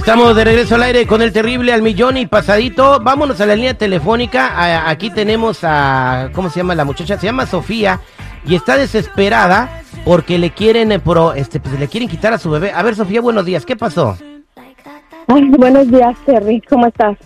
[0.00, 3.00] Estamos de regreso al aire con el terrible al millón y pasadito.
[3.00, 4.88] Vámonos a la línea telefónica.
[4.88, 7.18] Aquí tenemos a, ¿cómo se llama la muchacha?
[7.18, 8.00] Se llama Sofía
[8.46, 12.50] y está desesperada porque le quieren, eh, pro- este, pues, le quieren quitar a su
[12.50, 12.72] bebé.
[12.72, 13.66] A ver, Sofía, buenos días.
[13.66, 14.16] ¿Qué pasó?
[15.28, 16.60] Ay, buenos días, Terry.
[16.62, 17.18] ¿Cómo estás?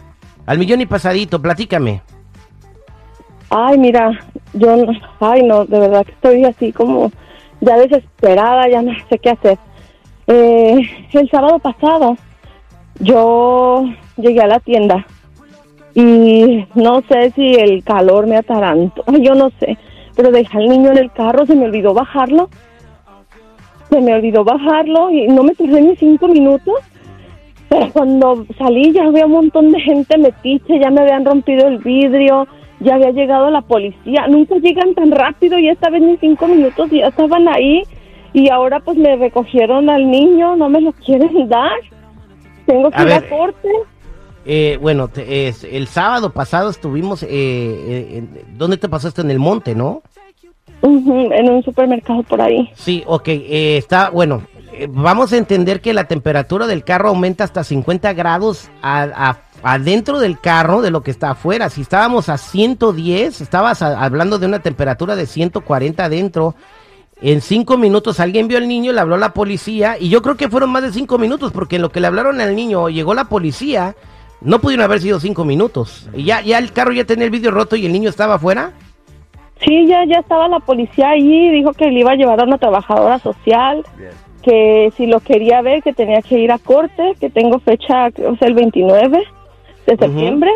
[0.45, 2.03] Al millón y pasadito, platícame.
[3.51, 4.11] Ay, mira,
[4.53, 4.85] yo,
[5.21, 7.13] ay, no, de verdad que estoy así como
[7.61, 9.59] ya desesperada, ya no sé qué hacer.
[10.27, 12.17] Eh, el sábado pasado
[13.01, 13.85] yo
[14.17, 15.07] llegué a la tienda
[15.95, 19.79] y no sé si el calor me atarantó, yo no sé,
[20.17, 22.49] pero dejé al niño en el carro, se me olvidó bajarlo,
[23.91, 26.75] se me olvidó bajarlo y no me tardé ni cinco minutos.
[27.69, 31.79] Pero cuando salí ya había un montón de gente metiche, ya me habían rompido el
[31.79, 32.47] vidrio,
[32.81, 34.27] ya había llegado la policía.
[34.29, 37.83] Nunca llegan tan rápido y esta vez ni cinco minutos ya estaban ahí.
[38.33, 41.73] Y ahora pues me recogieron al niño, no me lo quieren dar.
[42.67, 43.69] Tengo que A ir ver, a corte.
[44.47, 48.25] Eh, bueno, te- es- el sábado pasado estuvimos, eh, eh,
[48.57, 49.23] ¿dónde te pasó esto?
[49.23, 50.03] En el monte, ¿no?
[50.83, 52.71] En un supermercado por ahí.
[52.75, 54.43] Sí, ok, eh, está, bueno,
[54.75, 59.39] eh, vamos a entender que la temperatura del carro aumenta hasta 50 grados a- a-
[59.63, 61.71] adentro del carro de lo que está afuera.
[61.71, 66.55] Si estábamos a 110, estabas a- hablando de una temperatura de 140 adentro.
[67.27, 70.37] En cinco minutos alguien vio al niño, le habló a la policía y yo creo
[70.37, 73.15] que fueron más de cinco minutos porque en lo que le hablaron al niño llegó
[73.15, 73.95] la policía,
[74.43, 76.07] no pudieron haber sido cinco minutos.
[76.13, 78.73] Y ya, ya el carro ya tenía el vidrio roto y el niño estaba afuera.
[79.65, 82.59] Sí, ya, ya estaba la policía ahí, dijo que le iba a llevar a una
[82.59, 83.83] trabajadora social,
[84.43, 88.37] que si lo quería ver, que tenía que ir a corte, que tengo fecha, o
[88.37, 89.25] sea, el 29
[89.87, 90.51] de septiembre.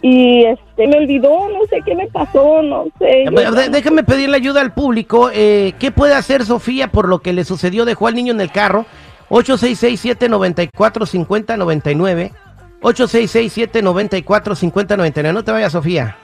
[0.00, 3.24] Y este me olvidó, no sé qué me pasó, no sé.
[3.24, 3.32] yo
[3.70, 5.30] Déjame pedirle ayuda al público.
[5.32, 7.84] Eh, ¿Qué puede hacer Sofía por lo que le sucedió?
[7.84, 8.86] Dejó al niño en el carro.
[9.30, 12.30] 866-794-5099.
[12.80, 15.32] 866-794-5099.
[15.32, 16.16] No te vayas, Sofía.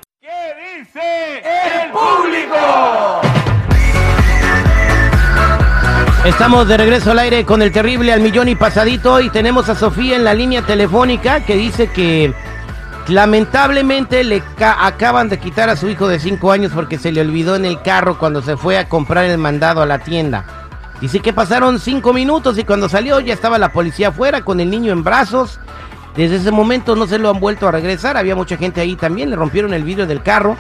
[6.25, 9.75] Estamos de regreso al aire con el terrible al millón y pasadito y tenemos a
[9.75, 12.33] Sofía en la línea telefónica que dice que
[13.09, 17.21] lamentablemente le ca- acaban de quitar a su hijo de 5 años porque se le
[17.21, 20.45] olvidó en el carro cuando se fue a comprar el mandado a la tienda.
[21.01, 24.71] Dice que pasaron 5 minutos y cuando salió ya estaba la policía afuera con el
[24.71, 25.59] niño en brazos.
[26.17, 28.17] Desde ese momento no se lo han vuelto a regresar.
[28.17, 29.31] Había mucha gente ahí también.
[29.31, 30.57] Le rompieron el vidrio del carro.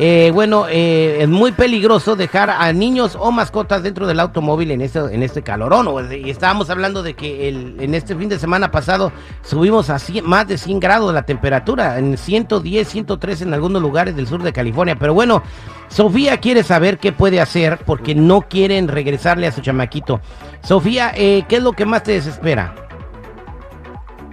[0.00, 4.80] Eh, bueno, eh, es muy peligroso dejar a niños o mascotas dentro del automóvil en
[4.80, 5.88] este, en este calorón.
[6.12, 9.10] Y estábamos hablando de que en este fin de semana pasado
[9.42, 14.14] subimos a 100 más de 100 grados la temperatura, en 110, 103 en algunos lugares
[14.14, 14.96] del sur de California.
[14.96, 15.42] Pero bueno,
[15.88, 20.20] Sofía quiere saber qué puede hacer porque no quieren regresarle a su chamaquito.
[20.62, 22.87] Sofía, eh, ¿qué es lo que más te desespera?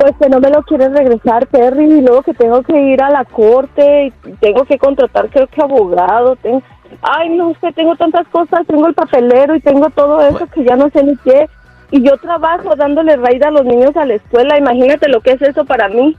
[0.05, 3.09] Pues que no me lo quieren regresar, Perry, y luego que tengo que ir a
[3.09, 6.61] la corte, y tengo que contratar, creo que abogado, tengo...
[7.01, 10.47] Ay, no sé, tengo tantas cosas, tengo el papelero y tengo todo eso Bueno.
[10.53, 11.49] que ya no sé ni qué.
[11.89, 15.41] Y yo trabajo dándole raíz a los niños a la escuela, imagínate lo que es
[15.41, 16.16] eso para mí.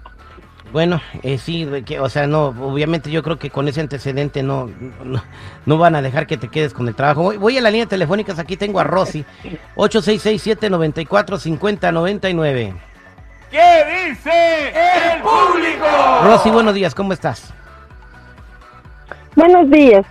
[0.73, 4.69] Bueno, eh, sí, que, o sea, no, obviamente yo creo que con ese antecedente no,
[5.05, 5.23] no,
[5.65, 7.23] no van a dejar que te quedes con el trabajo.
[7.23, 9.25] Voy, voy a la línea telefónica, aquí tengo a Rosy,
[9.77, 12.75] 866-794-5099.
[13.51, 15.87] ¿Qué dice el público?
[16.25, 17.53] Rosy, buenos días, ¿cómo estás?
[19.35, 20.05] Buenos días.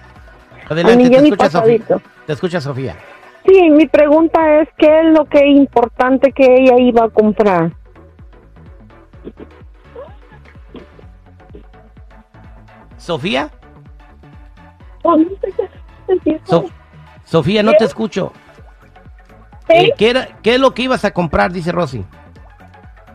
[0.70, 1.80] Adelante, te escucha Sofía.
[2.26, 2.96] Te escucha Sofía.
[3.46, 7.72] Sí, mi pregunta es, ¿qué es lo que es importante que ella iba a comprar?
[12.98, 13.50] ¿Sofía?
[15.04, 15.18] Oh,
[16.46, 16.66] So-
[17.24, 18.32] Sofía, no te escucho.
[19.68, 21.52] Eh, ¿qué, era, ¿Qué es lo que ibas a comprar?
[21.52, 22.06] Dice Rosy.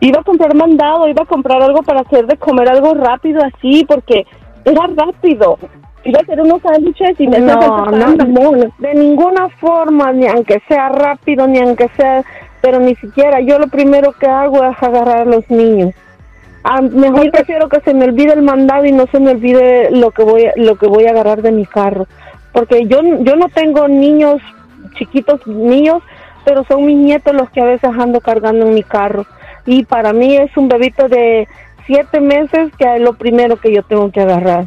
[0.01, 3.85] Iba a comprar mandado, iba a comprar algo para hacer de comer algo rápido así,
[3.87, 4.25] porque
[4.65, 5.57] era rápido.
[6.03, 10.59] Iba a hacer unos sándwiches y me No, no, no, de ninguna forma, ni aunque
[10.67, 12.23] sea rápido, ni aunque sea,
[12.61, 13.39] pero ni siquiera.
[13.41, 15.93] Yo lo primero que hago es agarrar a los niños.
[16.63, 20.11] Ah, mejor prefiero que se me olvide el mandado y no se me olvide lo
[20.11, 22.05] que voy, a- lo que voy a agarrar de mi carro,
[22.53, 24.41] porque yo, yo no tengo niños
[24.97, 26.03] chiquitos niños,
[26.45, 29.25] pero son mis nietos los que a veces ando cargando en mi carro.
[29.65, 31.47] Y para mí es un bebito de
[31.85, 34.65] siete meses que es lo primero que yo tengo que agarrar.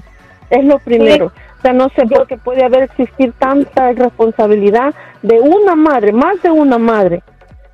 [0.50, 1.26] Es lo primero.
[1.26, 6.40] O sea, no sé por qué puede haber existir tanta irresponsabilidad de una madre, más
[6.42, 7.22] de una madre,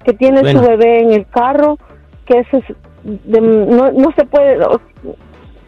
[0.05, 0.63] que tiene Bueno.
[0.63, 1.79] su bebé en el carro,
[2.25, 2.65] que eso es
[3.03, 4.81] de- no, no se puede, o-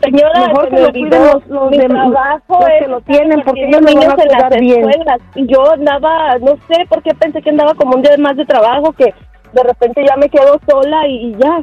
[0.03, 3.65] Señora, Mejor se lo cuiden los- los mi de- trabajo los que lo tienen, porque
[3.69, 4.91] ellos lo van a niños en las bien.
[4.91, 5.21] escuelas.
[5.37, 8.45] Y yo andaba, no sé por qué pensé que andaba como un día más de
[8.45, 9.15] trabajo, que
[9.53, 11.63] de repente ya me quedo sola y, y ya.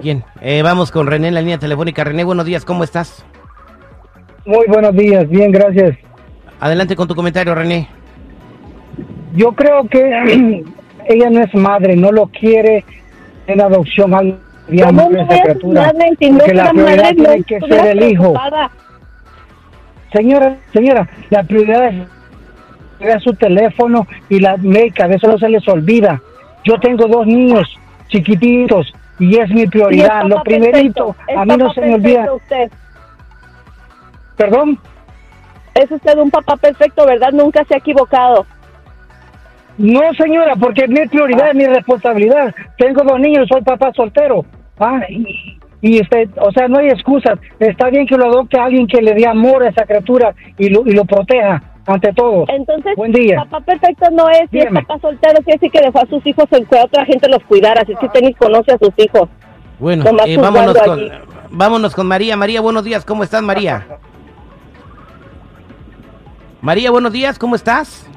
[0.00, 2.04] Bien, eh, vamos con René en la línea telefónica.
[2.04, 3.24] René, buenos días, ¿cómo estás?
[4.44, 5.96] Muy buenos días, bien, gracias.
[6.60, 7.88] Adelante con tu comentario, René.
[9.34, 10.00] Yo creo que
[11.08, 12.84] ella no es madre, no lo quiere
[13.46, 15.82] en adopción al ¿Cómo amor no esa a criatura.
[15.82, 16.10] madre?
[16.18, 18.22] Si no Porque la prioridad madre, tiene no que ser el hijo.
[18.32, 18.70] preocupada.
[20.12, 22.08] Señora, señora, la prioridad es
[23.00, 26.22] es su teléfono y la médica, de eso no se les olvida.
[26.64, 27.68] Yo tengo dos niños
[28.08, 30.24] chiquititos y es mi prioridad.
[30.24, 32.32] Lo primerito, perfecto, a mí no se me olvida.
[32.32, 32.70] Usted.
[34.36, 34.78] Perdón,
[35.74, 37.32] Es usted un papá perfecto, ¿verdad?
[37.32, 38.46] Nunca se ha equivocado.
[39.78, 42.54] no señora, porque mi prioridad es mi responsabilidad.
[42.78, 44.44] Tengo dos niños, soy papá soltero.
[44.78, 47.38] Ah, y, y este, o sea, no hay excusas.
[47.58, 50.86] Está bien que lo adopte alguien que le dé amor a esa criatura y lo,
[50.86, 52.44] y lo proteja ante todo.
[52.48, 53.36] Entonces, Buen día.
[53.44, 56.46] papá perfecto no es, si es papá soltero, quiere decir que dejó a sus hijos
[56.50, 59.28] en que otra gente los cuidara, así que ni conoce a sus hijos.
[59.78, 61.10] Bueno, eh, vámonos, con, allí.
[61.50, 62.36] vámonos con María.
[62.36, 63.86] María, buenos días, ¿cómo estás, María?
[66.60, 68.08] María, buenos días, ¿cómo estás?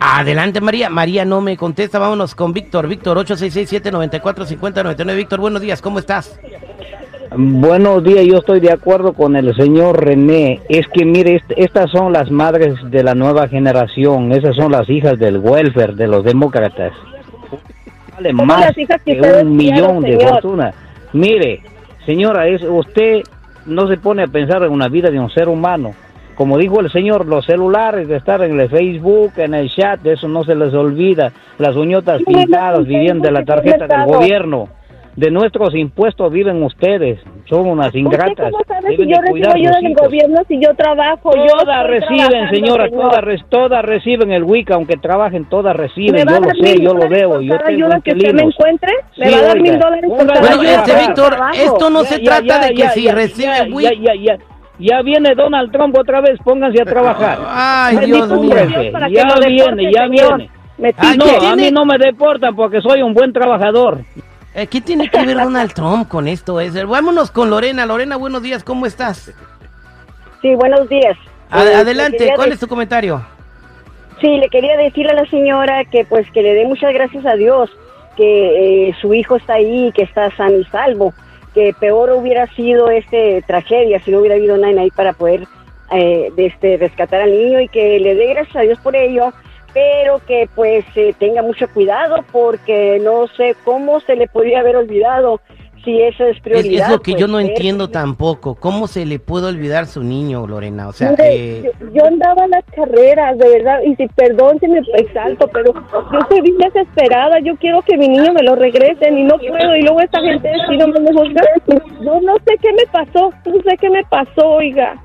[0.00, 0.90] Adelante, María.
[0.90, 1.98] María no me contesta.
[1.98, 2.86] Vámonos con Víctor.
[2.86, 5.16] Víctor, 866-794-5099.
[5.16, 6.38] Víctor, buenos días, ¿cómo estás?
[7.34, 10.60] Buenos días, yo estoy de acuerdo con el señor René.
[10.68, 14.88] Es que mire, est- estas son las madres de la nueva generación, esas son las
[14.88, 16.92] hijas del welfare, de los demócratas.
[18.14, 18.64] Vale más
[19.04, 19.12] que
[19.42, 20.72] un millón de fortuna.
[21.12, 21.62] Mire,
[22.06, 23.22] señora, es usted
[23.66, 25.90] no se pone a pensar en una vida de un ser humano.
[26.36, 30.28] Como dijo el señor, los celulares, de estar en el Facebook, en el chat, eso
[30.28, 31.32] no se les olvida.
[31.58, 32.86] Las uñotas pintadas
[33.22, 34.68] de la tarjeta del gobierno.
[35.16, 37.18] De nuestros impuestos viven ustedes.
[37.48, 38.28] Son unas ingratas.
[38.28, 41.30] ¿Usted cómo sabe si Deben yo recibo ayuda del gobierno si yo trabajo?
[41.30, 42.90] Todas reciben, señora, señor.
[42.90, 46.26] todas, re- todas reciben el WIC, aunque trabajen, todas ¿Me reciben.
[46.26, 47.40] va Yo a lo dar sé, mil yo lo dólares veo.
[47.40, 48.92] Yo tengo ayuda que usted me encuentre?
[49.16, 52.22] ¿Me Sí, va a dar mil dólares por Bueno, este, Víctor, esto no Ya, se
[52.22, 53.84] ya, trata ya, de que ya, si ya, recibe ya, WIC.
[54.02, 54.38] Ya, ya, ya.
[54.78, 57.38] Ya viene Donald Trump otra vez, pónganse a trabajar.
[57.48, 58.54] Ay, Dios mío.
[59.08, 60.50] Ya viene, ya viene.
[60.76, 64.00] Me Ay, no, ¿qué a mí no me deportan porque soy un buen trabajador.
[64.58, 66.60] Eh, ¿Qué tiene que ver Donald Trump con esto?
[66.60, 67.84] Es, vámonos con Lorena.
[67.84, 69.30] Lorena, buenos días, ¿cómo estás?
[70.40, 71.14] Sí, buenos días.
[71.52, 73.22] Eh, adelante, ¿cuál es tu comentario?
[74.18, 77.34] Sí, le quería decirle a la señora que pues que le dé muchas gracias a
[77.34, 77.68] Dios
[78.16, 81.12] que eh, su hijo está ahí, que está sano y salvo,
[81.52, 85.46] que peor hubiera sido este tragedia si no hubiera habido nadie ahí para poder
[85.92, 89.34] eh, de este rescatar al niño y que le dé gracias a Dios por ello,
[89.76, 94.74] pero que pues eh, tenga mucho cuidado porque no sé cómo se le podría haber
[94.76, 95.42] olvidado
[95.84, 96.86] si eso es prioridad.
[96.86, 98.54] es lo que yo pues, no ver- entiendo tampoco.
[98.54, 100.88] ¿Cómo se le puede olvidar su niño, Lorena?
[100.88, 104.58] O sea, Mire, eh, yo, yo andaba en las carreras, de verdad, y si perdón
[104.60, 108.56] si me exalto, pero yo estoy bien desesperada, yo quiero que mi niño me lo
[108.56, 110.96] regresen y no puedo, y luego esta gente sí no me.
[112.02, 114.96] Yo no sé qué me pasó, no sé qué me pasó, oiga.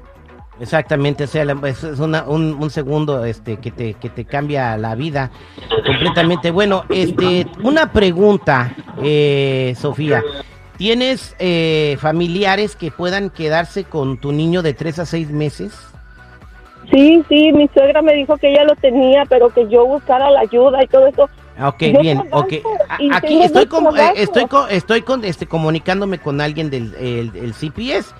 [0.61, 4.95] Exactamente, o sea, es, una- un, un segundo este, que, te, que te cambia la
[4.95, 5.31] vida
[5.85, 6.51] completamente.
[6.51, 10.23] Bueno, este, una pregunta, eh, Sofía.
[10.77, 15.73] ¿Tienes eh, familiares que puedan quedarse con tu niño de 3 a 6 meses?
[16.91, 20.39] Sí, sí, mi suegra me dijo que ella lo tenía, pero que yo buscara la
[20.39, 21.29] ayuda y todo eso.
[21.57, 22.53] Ah, Ok, Yo bien, ok.
[23.13, 27.53] Aquí estoy con, eh, estoy con, estoy con, este, comunicándome con alguien del el, el
[27.53, 28.15] CPS,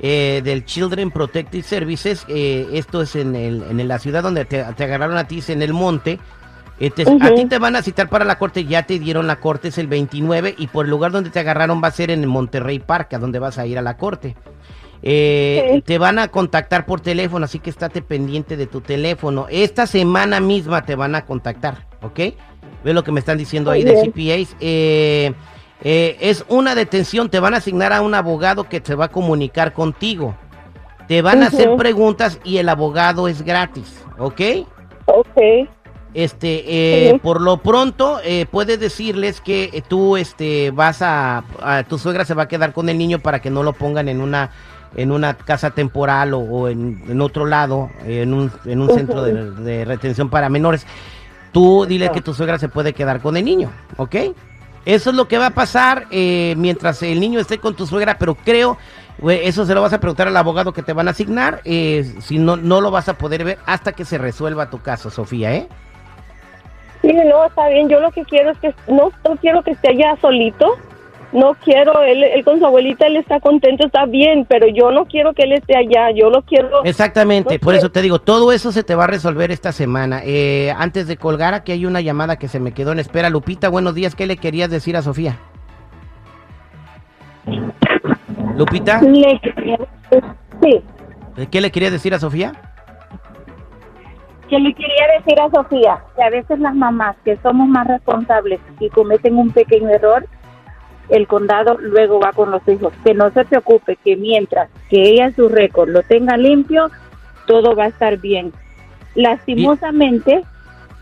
[0.00, 2.24] eh, del Children Protective Services.
[2.28, 5.50] eh, esto es en, el, en la ciudad donde te, te agarraron a ti, es
[5.50, 6.18] en el monte.
[6.78, 9.36] Eh, te- A ti te van a citar para la corte, ya te dieron la
[9.40, 12.20] corte, es el 29, y por el lugar donde te agarraron va a ser en
[12.20, 14.36] el Monterrey Park, a donde vas a ir a la corte.
[15.02, 15.82] Eh, Sí.
[15.82, 19.46] Te van a contactar por teléfono, así que estate pendiente de tu teléfono.
[19.50, 22.20] Esta semana misma te van a contactar, ¿ok?
[22.84, 23.94] Ve lo que me están diciendo ahí de.
[24.10, 24.56] CPAs.
[24.60, 25.32] Eh,
[25.82, 29.08] eh, es una detención, te van a asignar a un abogado que se va a
[29.10, 30.34] comunicar contigo.
[31.08, 34.40] Te van a hacer preguntas y el abogado es gratis, ¿ok?
[35.06, 35.36] Ok,
[36.14, 41.84] Este, eh, por lo pronto, eh, puedes decirles que eh, tú, este, vas a, a-
[41.84, 44.20] tu suegra se va a quedar con el niño para que no lo pongan en
[44.20, 44.50] una,
[44.96, 49.22] en una casa temporal o, o en, en otro lado, en un, en un centro
[49.22, 50.86] de, de retención para menores.
[51.52, 54.16] Tú dile que tu suegra se puede quedar con el niño, ¿ok?
[54.86, 58.16] Eso es lo que va a pasar eh, mientras el niño esté con tu suegra,
[58.18, 58.78] pero creo
[59.28, 61.60] eso se lo vas a preguntar al abogado que te van a asignar.
[61.64, 65.10] eh, si no, no lo vas a poder ver hasta que se resuelva tu caso,
[65.10, 65.68] Sofía, ¿eh?
[67.02, 67.88] Sí, no, está bien.
[67.88, 70.76] Yo lo que quiero es que no, no quiero que esté allá solito.
[71.36, 75.04] No quiero, él, él con su abuelita, él está contento, está bien, pero yo no
[75.04, 76.10] quiero que él esté allá.
[76.10, 76.82] Yo lo quiero.
[76.84, 80.22] Exactamente, No por eso te digo, todo eso se te va a resolver esta semana.
[80.24, 83.28] Eh, antes de colgar, aquí hay una llamada que se me quedó en espera.
[83.28, 85.36] Lupita, buenos días, ¿qué le querías decir a Sofía?
[88.56, 89.40] Lupita, Le-
[90.62, 90.82] sí,
[91.50, 92.52] ¿qué le querías decir a Sofía?
[94.48, 98.60] que le quería decir a Sofía que a veces las mamás que somos más responsables
[98.78, 100.24] y cometen un pequeño error,
[101.08, 102.92] el condado luego va con los hijos.
[103.04, 106.90] Que no se preocupe, que mientras que ella su récord lo tenga limpio,
[107.46, 108.52] todo va a estar bien.
[109.14, 110.42] Lastimosamente,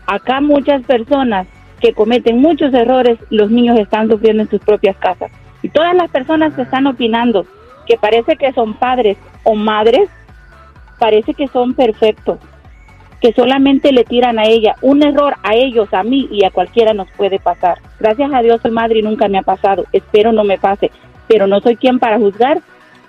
[0.05, 1.47] acá muchas personas
[1.79, 5.31] que cometen muchos errores, los niños están sufriendo en sus propias casas.
[5.61, 7.45] Y todas las personas que están opinando
[7.85, 10.09] que parece que son padres o madres,
[10.97, 12.39] parece que son perfectos
[13.25, 14.75] que solamente le tiran a ella.
[14.83, 17.79] Un error a ellos, a mí y a cualquiera nos puede pasar.
[17.99, 19.85] Gracias a Dios soy madre y nunca me ha pasado.
[19.93, 20.91] Espero no me pase.
[21.27, 22.59] Pero no soy quien para juzgar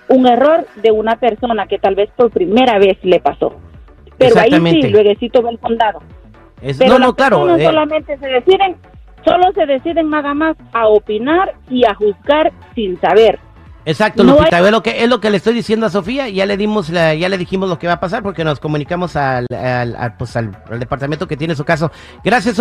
[0.09, 3.57] un error de una persona que tal vez por primera vez le pasó.
[4.17, 5.99] Pero ahí sí, luego va el condado.
[6.63, 7.37] Es- Pero no, las no, claro.
[7.41, 8.75] personas eh, solamente se deciden,
[9.23, 13.37] solo se deciden nada más a opinar y a juzgar sin saber.
[13.87, 16.27] Exacto, No Lupita, hay- es lo que es lo que le estoy diciendo a Sofía,
[16.27, 19.15] ya le dimos la- ya le dijimos lo que va a pasar porque nos comunicamos
[19.15, 21.89] al, al- al, pues, al- al departamento que tiene su caso.
[22.23, 22.55] Gracias.